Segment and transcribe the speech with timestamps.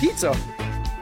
[0.00, 0.32] Pizza.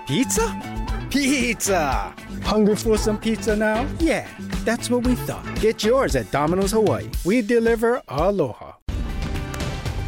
[0.07, 1.07] Pizza?
[1.11, 2.15] Pizza!
[2.43, 3.87] Hungry for some pizza now?
[3.99, 4.27] Yeah,
[4.65, 5.45] that's what we thought.
[5.61, 7.11] Get yours at Domino's Hawaii.
[7.23, 8.77] We deliver aloha.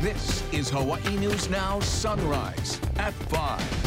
[0.00, 3.77] This is Hawaii News Now Sunrise at 5.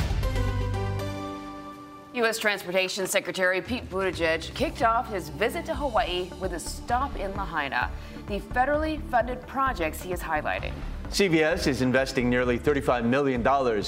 [2.13, 2.37] U.S.
[2.37, 7.89] Transportation Secretary Pete Buttigieg kicked off his visit to Hawaii with a stop in Lahaina,
[8.27, 10.73] the federally funded projects he is highlighting.
[11.09, 13.39] CVS is investing nearly $35 million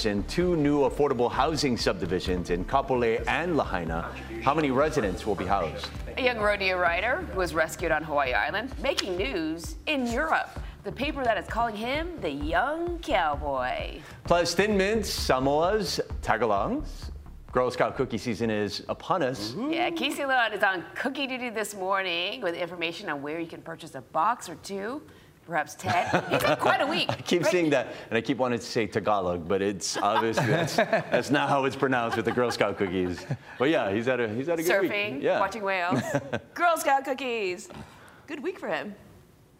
[0.06, 4.10] in two new affordable housing subdivisions in Kapolei and Lahaina.
[4.42, 5.90] How many residents will be housed?
[6.16, 10.58] A young rodeo rider who was rescued on Hawaii Island making news in Europe.
[10.84, 14.00] The paper that is calling him the young cowboy.
[14.24, 17.10] Plus, Thin Mints, Samoas, Tagalongs,
[17.54, 19.54] Girl Scout cookie season is upon us.
[19.70, 23.62] Yeah, Casey Leon is on cookie duty this morning with information on where you can
[23.62, 25.00] purchase a box or two
[25.46, 26.08] perhaps Ted.
[26.30, 27.06] He's had quite a week.
[27.10, 27.52] I keep right?
[27.52, 31.48] seeing that, and I keep wanting to say Tagalog, but it's obviously that's, that's not
[31.48, 33.24] how it's pronounced with the Girl Scout cookies.
[33.56, 35.22] But yeah, he's had a he's had a good Surfing, week.
[35.22, 35.38] Yeah.
[35.38, 36.00] watching whales,
[36.54, 37.68] Girl Scout cookies.
[38.26, 38.94] Good week for him.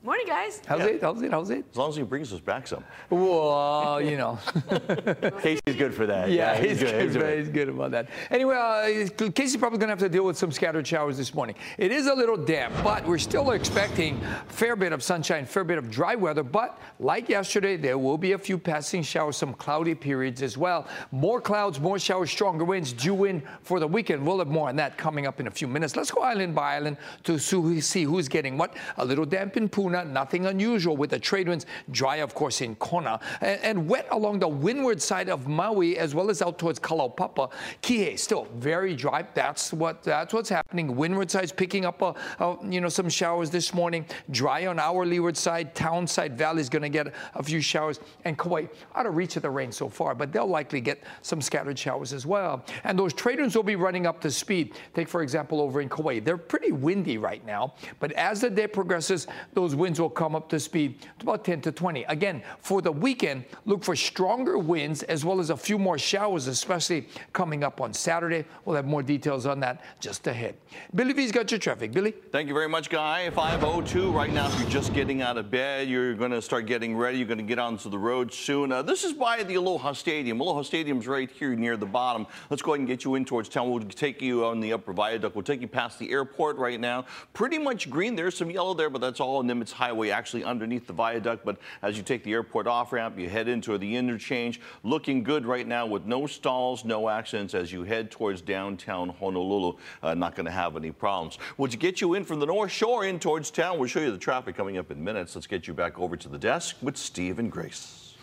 [0.04, 0.60] Morning, guys.
[0.66, 0.86] How's yeah.
[0.86, 1.00] it?
[1.00, 1.30] How's it?
[1.30, 1.64] How's it?
[1.70, 2.84] As long as he brings us back some.
[3.08, 4.38] Well, you know.
[5.40, 6.28] Casey's good for that.
[6.28, 7.02] Yeah, yeah he's, he's, good.
[7.02, 7.38] He's, good.
[7.38, 7.68] he's, good.
[7.70, 8.10] about that.
[8.30, 11.56] Anyway, uh, Casey's probably going to have to deal with some scattered showers this morning.
[11.78, 15.64] It is a little damp, but we're still expecting a fair bit of sunshine, fair
[15.64, 16.42] bit of dry weather.
[16.42, 20.86] But like yesterday, there will be a few passing showers, some cloudy periods as well.
[21.12, 24.26] More clouds, more showers, stronger winds due in for the weekend.
[24.26, 25.96] We'll have more on that coming up in a few minutes.
[25.96, 28.76] Let's go island by island to see who's getting what.
[28.98, 31.66] A little damp in Puna Nothing unusual with the trade winds.
[31.90, 33.20] Dry, of course, in Kona.
[33.40, 37.52] And, and wet along the windward side of Maui as well as out towards Kalaupapa.
[37.82, 39.24] Kihei, still very dry.
[39.34, 40.96] That's what that's what's happening.
[40.96, 44.06] Windward side's picking up a, a, you know some showers this morning.
[44.30, 45.74] Dry on our leeward side.
[45.74, 48.00] Townside Valley is going to get a few showers.
[48.24, 51.42] And Kauai, out of reach of the rain so far, but they'll likely get some
[51.42, 52.64] scattered showers as well.
[52.84, 54.74] And those trade winds will be running up to speed.
[54.94, 56.20] Take, for example, over in Kauai.
[56.20, 60.48] They're pretty windy right now, but as the day progresses, those winds will come up
[60.48, 62.04] to speed to about 10 to 20.
[62.04, 66.46] Again, for the weekend, look for stronger winds as well as a few more showers,
[66.46, 68.44] especially coming up on Saturday.
[68.64, 70.56] We'll have more details on that just ahead.
[70.94, 71.92] Billy V's got your traffic.
[71.92, 72.12] Billy?
[72.32, 73.28] Thank you very much, Guy.
[73.30, 74.46] 502 right now.
[74.46, 77.18] If you're just getting out of bed, you're going to start getting ready.
[77.18, 78.72] You're going to get onto the road soon.
[78.72, 80.40] Uh, this is by the Aloha Stadium.
[80.40, 82.26] Aloha Stadium's right here near the bottom.
[82.50, 83.70] Let's go ahead and get you in towards town.
[83.70, 85.34] We'll take you on the upper viaduct.
[85.36, 87.04] We'll take you past the airport right now.
[87.32, 88.16] Pretty much green.
[88.16, 91.44] There's some yellow there, but that's all Nimitz Highway actually underneath the viaduct.
[91.44, 94.60] But as you take the airport off ramp, you head into the interchange.
[94.82, 99.76] Looking good right now with no stalls, no accidents as you head towards downtown Honolulu.
[100.02, 101.38] Uh, not going to have any problems.
[101.58, 103.78] Would you get you in from the North Shore in towards town?
[103.78, 105.34] We'll show you the traffic coming up in minutes.
[105.34, 108.14] Let's get you back over to the desk with Steve and Grace.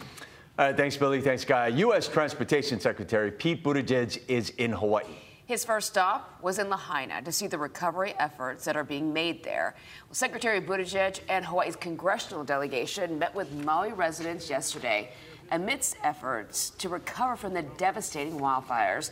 [0.58, 1.22] All right, thanks, Billy.
[1.22, 1.68] Thanks, Guy.
[1.68, 2.08] U.S.
[2.08, 5.06] Transportation Secretary Pete Buttigieg is in Hawaii.
[5.52, 9.44] His first stop was in Lahaina to see the recovery efforts that are being made
[9.44, 9.76] there.
[10.08, 15.12] Well, Secretary Buttigieg and Hawaii's congressional delegation met with Maui residents yesterday
[15.52, 19.12] amidst efforts to recover from the devastating wildfires.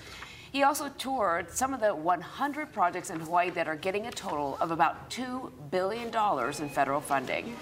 [0.54, 4.58] He also toured some of the 100 projects in Hawaii that are getting a total
[4.62, 7.54] of about $2 billion in federal funding.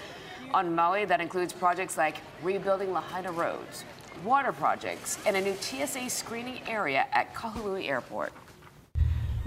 [0.54, 3.84] On Maui, that includes projects like rebuilding Lahaina roads,
[4.22, 8.32] water projects, and a new TSA screening area at Kahului Airport.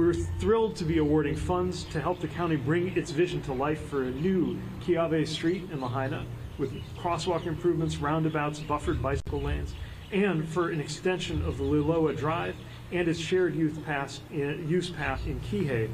[0.01, 3.79] We're thrilled to be awarding funds to help the county bring its vision to life
[3.83, 6.25] for a new Keawe Street in Lahaina
[6.57, 9.75] with crosswalk improvements, roundabouts, buffered bicycle lanes,
[10.11, 12.55] and for an extension of the Liloa Drive
[12.91, 15.87] and its shared youth pass, eh, use path in Kihei.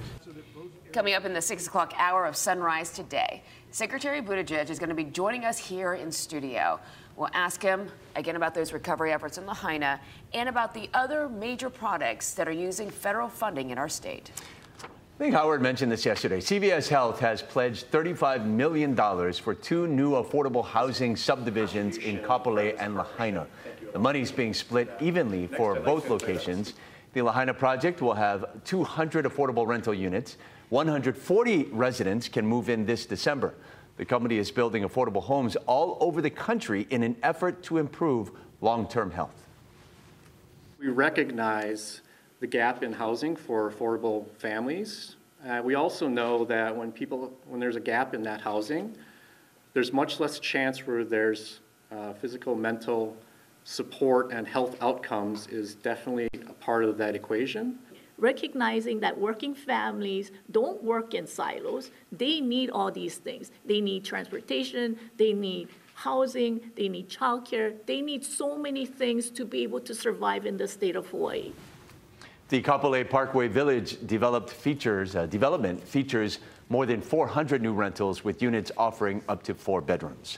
[0.98, 4.96] Coming up in the 6 o'clock hour of sunrise today, Secretary Buttigieg is going to
[4.96, 6.80] be joining us here in studio.
[7.16, 10.02] We'll ask him again about those recovery efforts in Lahaina
[10.34, 14.32] and about the other major products that are using federal funding in our state.
[14.82, 14.88] I
[15.20, 16.40] think Howard mentioned this yesterday.
[16.40, 18.96] CVS Health has pledged $35 million
[19.34, 23.46] for two new affordable housing subdivisions in Kapolei and Lahaina.
[23.94, 26.74] The money is being split evenly for both locations.
[27.14, 30.38] The Lahaina project will have 200 affordable rental units.
[30.70, 33.54] 140 residents can move in this December.
[33.96, 38.32] The company is building affordable homes all over the country in an effort to improve
[38.60, 39.48] long term health.
[40.78, 42.02] We recognize
[42.42, 45.16] the gap in housing for affordable families.
[45.48, 48.96] Uh, we also know that when people, when there's a gap in that housing,
[49.74, 51.62] there's much less chance where there's
[51.92, 53.16] uh, physical, mental
[53.64, 57.80] support and health outcomes is definitely a part of that equation
[58.18, 61.92] recognizing that working families don't work in silos.
[62.12, 63.52] They need all these things.
[63.66, 69.46] They need transportation, they need housing, they need childcare, they need so many things to
[69.46, 71.52] be able to survive in the state of Hawaii.
[72.50, 76.40] The Kapolei Parkway Village developed features, uh, development features
[76.70, 80.38] more than 400 new rentals with units offering up to four bedrooms.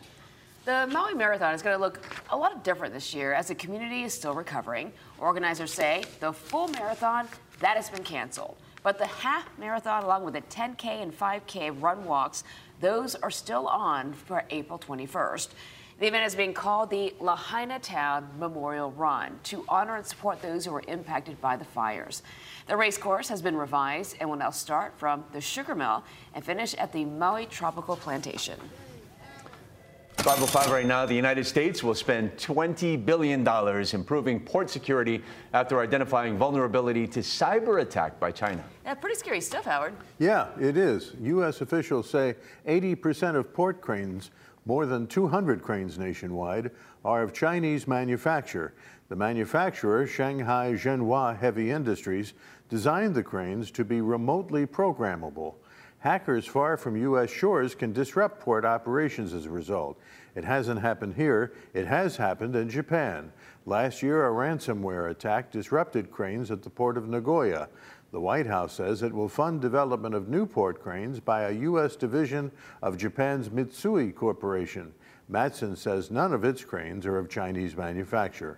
[0.65, 1.99] The Maui Marathon is going to look
[2.29, 4.91] a lot different this year as the community is still recovering.
[5.17, 7.27] Organizers say the full marathon,
[7.59, 8.57] that has been canceled.
[8.83, 12.43] But the half marathon, along with the 10K and 5K run walks,
[12.79, 15.49] those are still on for April 21st.
[15.99, 20.63] The event is being called the Lahaina Town Memorial Run to honor and support those
[20.63, 22.23] who were impacted by the fires.
[22.67, 26.45] The race course has been revised and will now start from the sugar mill and
[26.45, 28.57] finish at the Maui Tropical Plantation.
[30.23, 33.47] 505 right now, the United States will spend $20 billion
[33.93, 35.23] improving port security
[35.53, 38.61] after identifying vulnerability to cyber attack by China.
[38.83, 39.93] Yeah, pretty scary stuff, Howard.
[40.17, 41.13] Yeah, it is.
[41.21, 41.61] U.S.
[41.61, 42.35] officials say
[42.67, 44.31] 80% of port cranes,
[44.65, 46.71] more than 200 cranes nationwide,
[47.05, 48.73] are of Chinese manufacture.
[49.07, 52.33] The manufacturer, Shanghai Zhenhua Heavy Industries,
[52.67, 55.55] designed the cranes to be remotely programmable.
[55.99, 57.29] Hackers far from U.S.
[57.29, 59.99] shores can disrupt port operations as a result.
[60.33, 63.33] It hasn't happened here, it has happened in Japan.
[63.65, 67.67] Last year, a ransomware attack disrupted cranes at the port of Nagoya.
[68.11, 71.97] The White House says it will fund development of new port cranes by a U.S.
[71.97, 72.51] division
[72.81, 74.93] of Japan's Mitsui Corporation.
[75.27, 78.57] Matson says none of its cranes are of Chinese manufacture.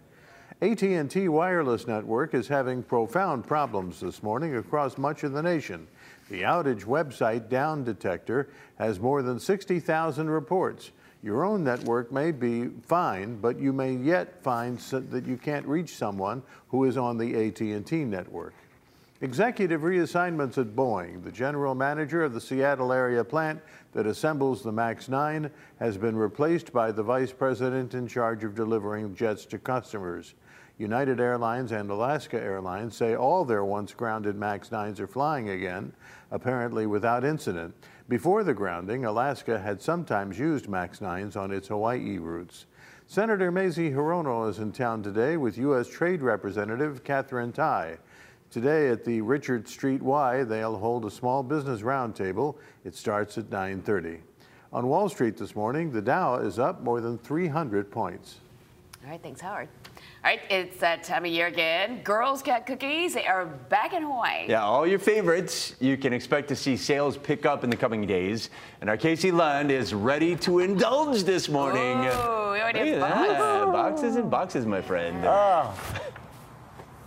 [0.62, 5.88] AT&T wireless network is having profound problems this morning across much of the nation.
[6.32, 8.48] The outage website Down Detector
[8.80, 10.92] has more than 60,000 reports.
[11.22, 15.94] Your own network may be fine, but you may yet find that you can't reach
[15.94, 18.54] someone who is on the AT&T network.
[19.20, 21.22] Executive reassignments at Boeing.
[21.22, 23.62] The general manager of the Seattle area plant
[23.92, 25.52] that assembles the MAX 9
[25.82, 30.34] has been replaced by the vice president in charge of delivering jets to customers.
[30.82, 35.94] United Airlines and Alaska Airlines say all their once grounded MAX 9s are flying again,
[36.32, 37.76] apparently without incident.
[38.10, 42.66] Before the grounding, Alaska had sometimes used MAX 9s on its Hawaii routes.
[43.06, 45.88] Senator Mazie Hirono is in town today with U.S.
[45.88, 48.00] Trade Representative Katherine Tai.
[48.50, 52.56] Today at the Richard Street Y, they'll hold a small business roundtable.
[52.84, 54.20] It starts at 9:30.
[54.74, 58.40] On Wall Street this morning, the Dow is up more than 300 points.
[59.04, 59.70] All right, thanks, Howard.
[60.24, 62.04] All right, it's that time of year again.
[62.04, 64.46] Girls Scout cookies, they are back in Hawaii.
[64.48, 65.76] Yeah, all your favorites.
[65.80, 68.52] You can expect to see sales pick up in the coming days.
[68.82, 71.98] And our Casey Lund is ready to indulge this morning.
[72.12, 73.38] Oh, we already have boxes.
[73.72, 75.26] boxes and boxes, my friend.
[75.26, 75.76] Oh.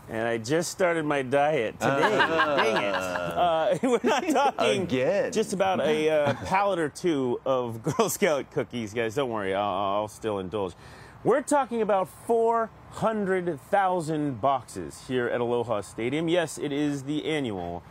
[0.08, 2.19] And I just started my diet today.
[2.19, 2.94] Uh, Dang it.
[2.94, 5.32] Uh, we're not talking Again.
[5.32, 9.14] just about a uh, pallet or two of Girl Scout cookies, guys.
[9.14, 10.75] Don't worry, I'll, I'll still indulge.
[11.25, 16.29] We're talking about 400,000 boxes here at Aloha Stadium.
[16.29, 17.82] Yes, it is the annual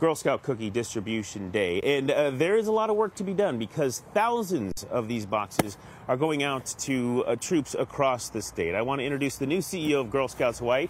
[0.00, 1.80] Girl Scout Cookie Distribution Day.
[1.80, 5.24] And uh, there is a lot of work to be done because thousands of these
[5.24, 5.78] boxes
[6.08, 8.74] are going out to uh, troops across the state.
[8.74, 10.88] I want to introduce the new CEO of Girl Scouts Hawaii,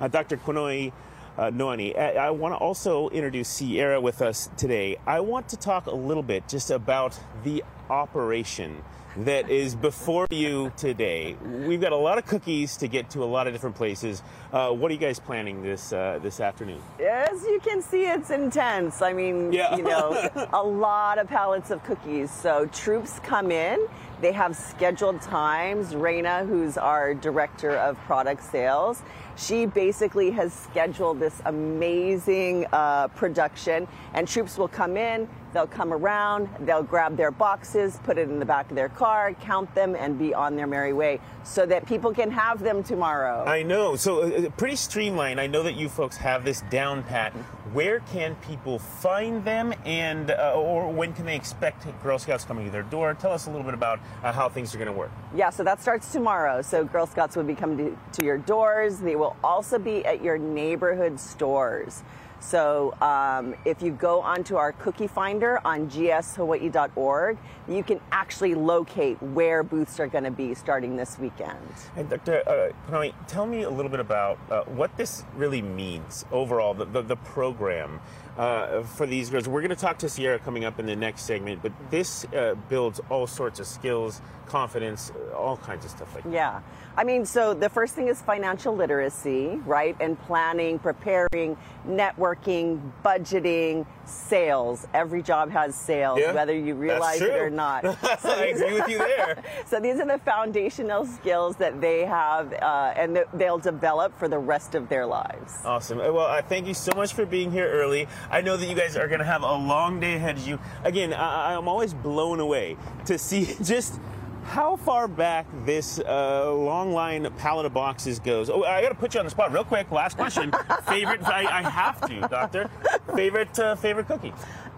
[0.00, 0.38] uh, Dr.
[0.38, 0.90] Konoi
[1.38, 1.96] uh, Noani.
[1.98, 4.96] I, I want to also introduce Sierra with us today.
[5.06, 8.82] I want to talk a little bit just about the operation
[9.16, 11.34] that is before you today.
[11.66, 14.22] We've got a lot of cookies to get to a lot of different places.
[14.52, 16.80] Uh, what are you guys planning this uh, this afternoon?
[17.04, 19.02] As you can see, it's intense.
[19.02, 19.74] I mean, Yeah.
[19.76, 22.30] you know, a lot of pallets of cookies.
[22.30, 23.84] So troops come in.
[24.20, 25.94] They have scheduled times.
[25.94, 29.02] Raina, who's our director of product sales,
[29.36, 35.26] she basically has scheduled this amazing uh, production, and troops will come in.
[35.52, 39.32] They'll come around, they'll grab their boxes, put it in the back of their car,
[39.34, 43.44] count them, and be on their merry way so that people can have them tomorrow.
[43.46, 43.96] I know.
[43.96, 45.40] So uh, pretty streamlined.
[45.40, 47.32] I know that you folks have this down pat.
[47.72, 52.64] Where can people find them, and uh, or when can they expect Girl Scouts coming
[52.64, 53.14] to their door?
[53.14, 55.12] Tell us a little bit about uh, how things are going to work.
[55.36, 56.62] Yeah, so that starts tomorrow.
[56.62, 58.98] So Girl Scouts will be coming to, to your doors.
[58.98, 62.02] They will also be at your neighborhood stores.
[62.40, 69.22] So um, if you go onto our cookie finder on gshawaii.org, you can actually locate
[69.22, 71.58] where booths are going to be starting this weekend.
[71.96, 72.42] And Dr.
[72.46, 77.02] Uh, tell me a little bit about uh, what this really means overall, the, the,
[77.02, 78.00] the program
[78.36, 79.48] uh, for these girls.
[79.48, 82.54] We're going to talk to Sierra coming up in the next segment, but this uh,
[82.68, 86.32] builds all sorts of skills, confidence, uh, all kinds of stuff like that.
[86.32, 86.60] Yeah.
[86.96, 89.96] I mean, so the first thing is financial literacy, right?
[90.00, 91.56] And planning, preparing,
[91.86, 94.86] networking budgeting, sales.
[94.92, 97.84] Every job has sales, Yeah, whether you realize it or not.
[98.24, 99.42] I agree with you there.
[99.66, 104.26] So these are the foundational skills that they have uh, and that they'll develop for
[104.26, 105.58] the rest of their lives.
[105.64, 105.98] Awesome.
[105.98, 108.08] Well, I thank you so much for being here early.
[108.30, 110.58] I know that you guys are going to have a long day ahead of you.
[110.84, 114.00] Again, I- I'm always blown away to see just
[114.44, 118.50] how far back this uh, long line pallet of boxes goes.
[118.50, 119.90] Oh, I got to put you on the spot real quick.
[119.90, 120.52] Last question.
[120.88, 121.22] favorite?
[121.22, 122.70] I, I have to, Doctor.
[123.14, 124.32] Favorite uh, favorite cookie?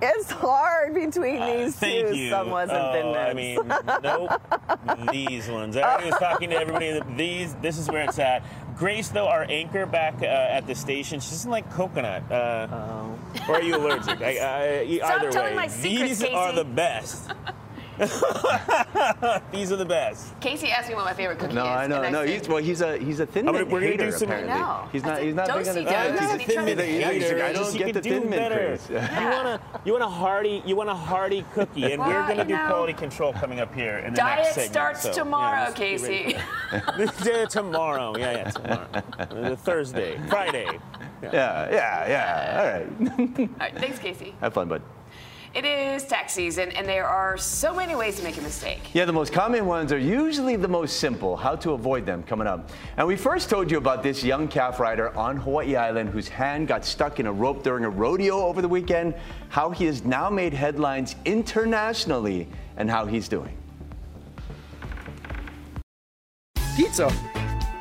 [0.04, 2.30] It's hard between these Thank two, you.
[2.30, 3.30] someone's oh, and thinness.
[3.30, 5.10] I mean, nope.
[5.12, 5.76] these ones.
[5.76, 7.00] I was talking to everybody.
[7.16, 7.54] These.
[7.62, 8.42] This is where it's at.
[8.76, 12.30] Grace, though, our anchor back uh, at the station, she doesn't like coconut.
[12.30, 13.11] Uh,
[13.48, 14.20] Or are you allergic?
[14.20, 17.32] I, I, Stop either telling way, my secrets, these are the best.
[19.52, 20.38] these are the best.
[20.40, 21.54] Casey asked me what my favorite cookie is.
[21.54, 21.68] No, is.
[21.68, 22.02] I know.
[22.02, 22.56] and No, he's well.
[22.62, 24.06] He's a he's a thin I'm mint we're gonna hater.
[24.06, 24.88] do some- apparently, I know.
[24.90, 25.20] he's not.
[25.22, 26.10] He's not don't big on the see thin that.
[26.10, 27.24] He's He's a a thin thin mint mint hater.
[27.26, 27.44] hater.
[27.44, 28.56] I don't you get the thin mint better.
[28.56, 28.88] craze.
[28.90, 32.44] You want a you want a hearty you want a hearty cookie, and we're gonna
[32.44, 34.72] do know, quality control coming up here in the Diet next segment.
[34.72, 36.34] Diet starts so, tomorrow, just get ready
[36.96, 37.46] Casey.
[37.50, 38.16] Tomorrow.
[38.16, 39.56] Yeah, yeah, tomorrow.
[39.56, 40.78] Thursday, Friday.
[41.22, 42.58] Yeah, yeah, yeah.
[42.58, 43.38] All right.
[43.38, 44.34] All right, thanks, Casey.
[44.40, 44.82] Have fun, bud.
[45.54, 48.80] It is tax season, and there are so many ways to make a mistake.
[48.94, 51.36] Yeah, the most common ones are usually the most simple.
[51.36, 52.70] How to avoid them coming up.
[52.96, 56.68] And we first told you about this young calf rider on Hawaii Island whose hand
[56.68, 59.14] got stuck in a rope during a rodeo over the weekend.
[59.50, 62.48] How he has now made headlines internationally
[62.78, 63.54] and how he's doing.
[66.74, 67.12] Pizza?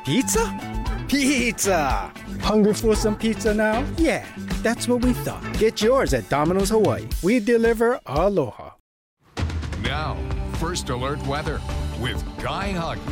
[0.04, 0.71] Pizza?
[1.12, 2.10] Pizza!
[2.40, 3.84] Hungry for some pizza now?
[3.98, 4.24] Yeah,
[4.62, 5.44] that's what we thought.
[5.58, 7.06] Get yours at Domino's Hawaii.
[7.22, 8.70] We deliver aloha.
[9.82, 10.16] Now,
[10.54, 11.60] first alert weather
[12.00, 13.02] with Guy Hagi.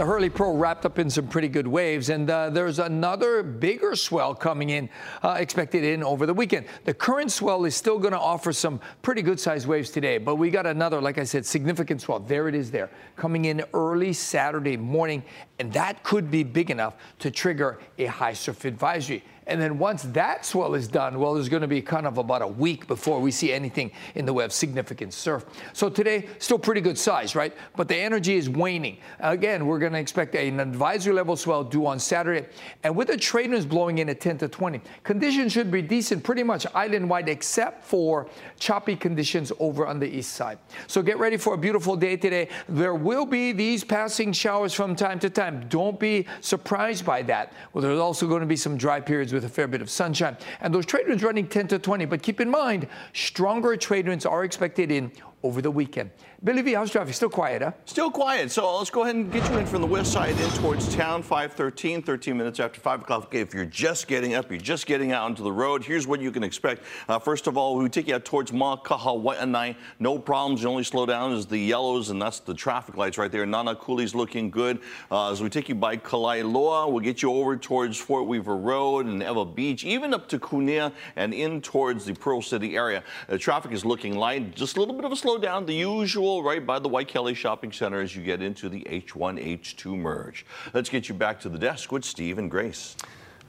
[0.00, 3.94] The Hurley Pro wrapped up in some pretty good waves, and uh, there's another bigger
[3.94, 4.88] swell coming in,
[5.22, 6.64] uh, expected in over the weekend.
[6.86, 10.36] The current swell is still going to offer some pretty good sized waves today, but
[10.36, 12.18] we got another, like I said, significant swell.
[12.18, 15.22] There it is there, coming in early Saturday morning,
[15.58, 19.22] and that could be big enough to trigger a high surf advisory.
[19.50, 22.40] And then once that swell is done, well, there's going to be kind of about
[22.40, 25.44] a week before we see anything in the way of significant surf.
[25.72, 27.52] So today, still pretty good size, right?
[27.76, 28.98] But the energy is waning.
[29.18, 32.46] Again, we're going to expect an advisory level swell due on Saturday.
[32.84, 36.44] And with the trade blowing in at 10 to 20, conditions should be decent pretty
[36.44, 38.28] much island wide except for
[38.60, 40.58] choppy conditions over on the east side.
[40.86, 42.48] So get ready for a beautiful day today.
[42.68, 45.66] There will be these passing showers from time to time.
[45.68, 47.52] Don't be surprised by that.
[47.72, 50.36] Well, there's also going to be some dry periods with a fair bit of sunshine.
[50.60, 52.04] And those trade winds running 10 to 20.
[52.06, 56.10] But keep in mind, stronger trade winds are expected in over the weekend.
[56.42, 57.14] Billy V, how's traffic?
[57.14, 57.72] Still quiet, huh?
[57.84, 58.50] Still quiet.
[58.50, 61.22] So let's go ahead and get you in from the west side in towards town.
[61.22, 63.24] 513, 13 minutes after 5 o'clock.
[63.24, 66.20] Okay, if you're just getting up, you're just getting out onto the road, here's what
[66.20, 66.82] you can expect.
[67.08, 69.76] Uh, first of all, we take you out towards Makahawai'anai.
[69.98, 70.62] No problems.
[70.62, 73.44] The only slow down is the yellows, and that's the traffic lights right there.
[73.44, 74.80] Nanakuli's looking good.
[75.10, 79.06] Uh, as we take you by Kalaeloa, we'll get you over towards Fort Weaver Road
[79.06, 83.02] and Ewa Beach, even up to Kunia and in towards the Pearl City area.
[83.28, 84.54] Uh, traffic is looking light.
[84.54, 85.66] Just a little bit of a slow down.
[85.66, 89.96] The usual right by the Waikele Shopping Center as you get into the H1 H2
[89.96, 90.46] merge.
[90.72, 92.96] Let's get you back to the desk with Steve and Grace.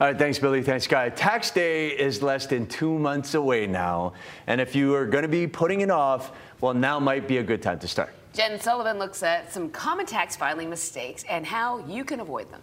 [0.00, 0.62] All right, thanks, Billy.
[0.62, 1.10] Thanks, Guy.
[1.10, 4.14] Tax day is less than two months away now.
[4.46, 7.42] And if you are going to be putting it off, well, now might be a
[7.42, 8.12] good time to start.
[8.32, 12.62] Jen Sullivan looks at some common tax filing mistakes and how you can avoid them.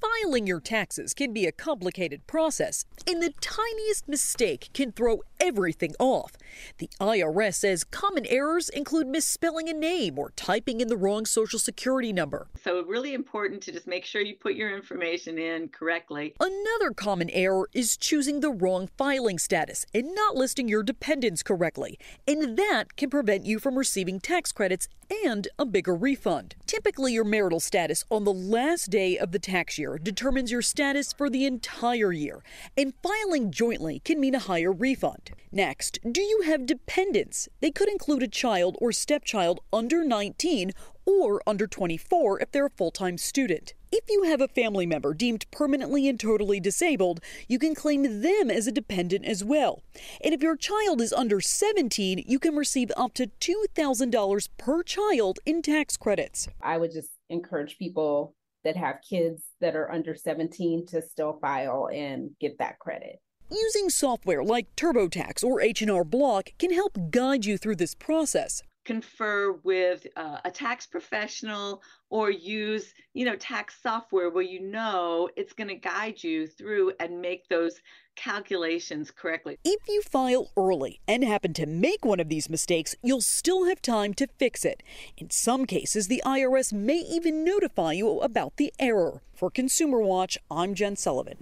[0.00, 5.94] Filing your taxes can be a complicated process, and the tiniest mistake can throw everything
[5.98, 6.32] off.
[6.78, 11.58] The IRS says common errors include misspelling a name or typing in the wrong social
[11.58, 12.48] security number.
[12.62, 16.34] So, really important to just make sure you put your information in correctly.
[16.40, 21.98] Another common error is choosing the wrong filing status and not listing your dependents correctly,
[22.26, 24.88] and that can prevent you from receiving tax credits
[25.24, 26.54] and a bigger refund.
[26.66, 31.12] Typically, your marital status on the last day of the tax year determines your status
[31.12, 32.42] for the entire year,
[32.76, 35.25] and filing jointly can mean a higher refund.
[35.52, 37.48] Next, do you have dependents?
[37.60, 40.72] They could include a child or stepchild under 19
[41.06, 43.74] or under 24 if they're a full time student.
[43.92, 48.50] If you have a family member deemed permanently and totally disabled, you can claim them
[48.50, 49.82] as a dependent as well.
[50.22, 55.38] And if your child is under 17, you can receive up to $2,000 per child
[55.46, 56.48] in tax credits.
[56.60, 61.88] I would just encourage people that have kids that are under 17 to still file
[61.92, 63.20] and get that credit.
[63.50, 68.62] Using software like TurboTax or H&R Block can help guide you through this process.
[68.84, 75.28] confer with uh, a tax professional or use you know tax software where you know
[75.36, 77.80] it's going to guide you through and make those
[78.14, 83.20] calculations correctly If you file early and happen to make one of these mistakes, you'll
[83.20, 84.82] still have time to fix it.
[85.16, 89.20] In some cases, the IRS may even notify you about the error.
[89.34, 91.38] For Consumer Watch, I'm Jen Sullivan.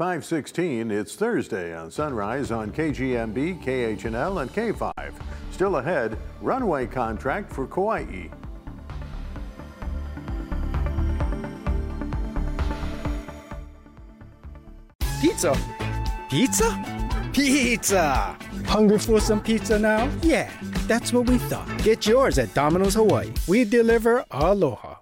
[0.00, 5.12] 516, it's Thursday on Sunrise on KGMB, KHNL, and K5.
[5.52, 8.28] Still ahead, runway contract for Kauai.
[15.20, 15.54] Pizza?
[16.30, 17.30] Pizza?
[17.34, 18.38] Pizza!
[18.64, 20.10] Hungry for some pizza now?
[20.22, 20.50] Yeah,
[20.86, 21.68] that's what we thought.
[21.82, 23.30] Get yours at Domino's Hawaii.
[23.46, 24.96] We deliver aloha.